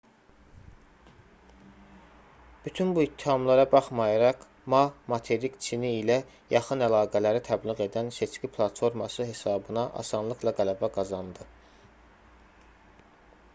bütün 2.67 2.95
bu 2.95 3.03
ittihamlara 3.05 3.65
baxmayaraq 3.73 4.39
ma 4.75 4.79
materik 5.13 5.59
çini 5.67 5.93
ilə 5.97 6.15
yaxın 6.55 6.83
əlaqələri 6.87 7.41
təbliğ 7.49 7.83
edən 7.87 8.09
seçki 8.17 8.49
platforması 8.57 9.27
hesabına 9.33 9.83
asanlıqla 10.05 10.55
qələbə 10.61 10.89
qazandı 10.97 11.45